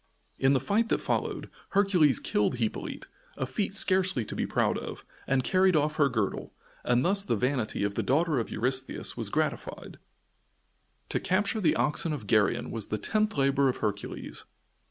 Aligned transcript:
In 0.39 0.53
the 0.53 0.59
fight 0.59 0.89
that 0.89 0.99
followed, 0.99 1.47
Hercules 1.77 2.19
killed 2.19 2.55
Hippolyte 2.55 3.05
a 3.37 3.45
feat 3.45 3.75
scarcely 3.75 4.25
to 4.25 4.35
be 4.35 4.47
proud 4.47 4.75
of 4.79 5.05
and 5.27 5.43
carried 5.43 5.75
off 5.75 5.97
her 5.97 6.09
girdle, 6.09 6.55
and 6.83 7.05
thus 7.05 7.23
the 7.23 7.35
vanity 7.35 7.83
of 7.83 7.93
the 7.93 8.01
daughter 8.01 8.39
of 8.39 8.49
Eurystheus 8.49 9.15
was 9.15 9.29
gratified. 9.29 9.99
To 11.09 11.19
capture 11.19 11.61
the 11.61 11.75
oxen 11.75 12.13
of 12.13 12.25
Geryon 12.25 12.71
was 12.71 12.87
the 12.87 12.97
tenth 12.97 13.37
labor 13.37 13.69
of 13.69 13.77
Hercules. 13.77 14.45